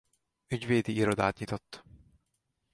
[0.47, 1.83] Ügyvédi irodát nyitott.